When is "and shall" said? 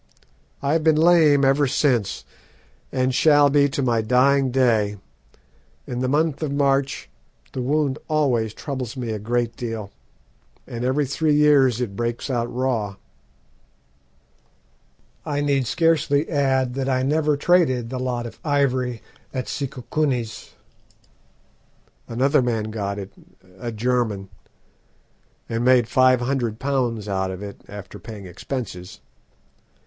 2.91-3.51